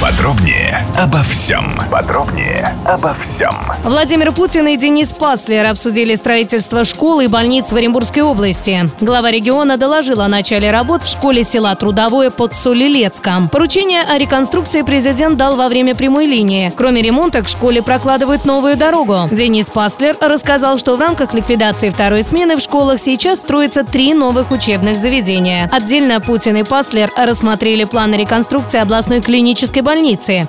Подробнее 0.00 0.86
обо 0.98 1.22
всем. 1.22 1.78
Подробнее 1.90 2.74
обо 2.86 3.14
всем. 3.14 3.52
Владимир 3.84 4.32
Путин 4.32 4.66
и 4.68 4.78
Денис 4.78 5.12
Паслер 5.12 5.66
обсудили 5.66 6.14
строительство 6.14 6.84
школ 6.86 7.20
и 7.20 7.26
больниц 7.26 7.70
в 7.70 7.76
Оренбургской 7.76 8.22
области. 8.22 8.88
Глава 9.02 9.30
региона 9.30 9.76
доложил 9.76 10.22
о 10.22 10.28
начале 10.28 10.70
работ 10.70 11.02
в 11.02 11.10
школе 11.10 11.44
села 11.44 11.74
Трудовое 11.76 12.30
под 12.30 12.54
Солилецком. 12.54 13.50
Поручение 13.50 14.00
о 14.00 14.16
реконструкции 14.16 14.80
президент 14.80 15.36
дал 15.36 15.56
во 15.56 15.68
время 15.68 15.94
прямой 15.94 16.24
линии. 16.24 16.72
Кроме 16.74 17.02
ремонта, 17.02 17.42
к 17.42 17.48
школе 17.48 17.82
прокладывают 17.82 18.46
новую 18.46 18.78
дорогу. 18.78 19.28
Денис 19.30 19.68
Паслер 19.68 20.16
рассказал, 20.18 20.78
что 20.78 20.96
в 20.96 21.00
рамках 21.00 21.34
ликвидации 21.34 21.90
второй 21.90 22.22
смены 22.22 22.56
в 22.56 22.60
школах 22.60 23.00
сейчас 23.00 23.40
строятся 23.40 23.84
три 23.84 24.14
новых 24.14 24.50
учебных 24.50 24.98
заведения. 24.98 25.68
Отдельно 25.70 26.20
Путин 26.20 26.56
и 26.56 26.62
Паслер 26.62 27.10
рассмотрели 27.18 27.84
планы 27.84 28.14
реконструкции 28.14 28.80
областной 28.80 29.20
клинической 29.20 29.82
больницы, 29.82 29.89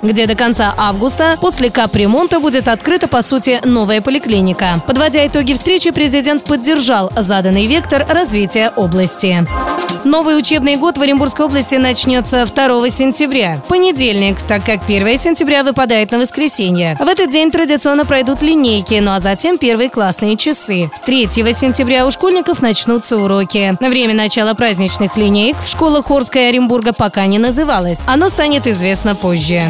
где 0.02 0.26
до 0.26 0.34
конца 0.34 0.74
августа 0.76 1.36
после 1.40 1.70
капремонта 1.70 2.40
будет 2.40 2.68
открыта, 2.68 3.08
по 3.08 3.22
сути, 3.22 3.60
новая 3.64 4.00
поликлиника. 4.00 4.82
Подводя 4.86 5.26
итоги 5.26 5.54
встречи, 5.54 5.90
президент 5.90 6.44
поддержал 6.44 7.10
заданный 7.16 7.66
вектор 7.66 8.06
развития 8.08 8.72
области. 8.76 9.46
Новый 10.04 10.36
учебный 10.36 10.76
год 10.76 10.98
в 10.98 11.02
Оренбургской 11.02 11.46
области 11.46 11.76
начнется 11.76 12.44
2 12.44 12.88
сентября. 12.88 13.62
Понедельник, 13.68 14.36
так 14.48 14.64
как 14.64 14.82
1 14.84 15.18
сентября 15.18 15.62
выпадает 15.62 16.10
на 16.10 16.18
воскресенье. 16.18 16.96
В 16.98 17.06
этот 17.06 17.30
день 17.30 17.52
традиционно 17.52 18.04
пройдут 18.04 18.42
линейки, 18.42 18.94
ну 18.94 19.12
а 19.12 19.20
затем 19.20 19.58
первые 19.58 19.90
классные 19.90 20.36
часы. 20.36 20.90
С 20.96 21.02
3 21.02 21.28
сентября 21.28 22.04
у 22.04 22.10
школьников 22.10 22.62
начнутся 22.62 23.16
уроки. 23.16 23.76
Время 23.80 24.14
начала 24.14 24.54
праздничных 24.54 25.16
линеек 25.16 25.56
в 25.62 25.68
школах 25.68 26.10
Орска 26.10 26.40
и 26.40 26.44
Оренбурга 26.44 26.92
пока 26.92 27.26
не 27.26 27.38
называлось. 27.38 28.02
Оно 28.06 28.28
станет 28.28 28.66
известно 28.66 29.14
позже. 29.14 29.62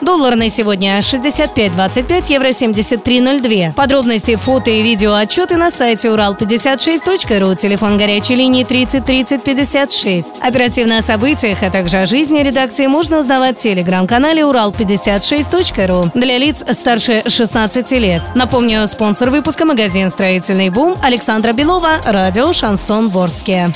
Доллар 0.00 0.34
на 0.36 0.48
сегодня 0.48 0.98
65.25, 0.98 2.32
евро 2.32 2.48
73.02. 2.48 3.74
Подробности, 3.74 4.36
фото 4.36 4.70
и 4.70 4.82
видео 4.82 5.14
отчеты 5.14 5.56
на 5.56 5.70
сайте 5.70 6.08
урал56.ру, 6.08 7.54
телефон 7.54 7.98
горячей 7.98 8.34
линии 8.34 8.64
30 8.64 9.04
30 9.04 9.42
56. 9.42 10.40
Оперативно 10.40 10.98
о 10.98 11.02
событиях, 11.02 11.62
а 11.62 11.70
также 11.70 11.98
о 11.98 12.06
жизни 12.06 12.40
редакции 12.40 12.86
можно 12.86 13.18
узнавать 13.18 13.58
в 13.58 13.62
телеграм-канале 13.62 14.42
урал56.ру 14.42 16.10
для 16.14 16.38
лиц 16.38 16.64
старше 16.72 17.22
16 17.26 17.92
лет. 17.92 18.30
Напомню, 18.34 18.86
спонсор 18.88 19.30
выпуска 19.30 19.66
магазин 19.66 20.08
«Строительный 20.08 20.70
бум» 20.70 20.96
Александра 21.02 21.52
Белова, 21.52 22.00
радио 22.06 22.52
«Шансон 22.52 23.10
Ворске». 23.10 23.70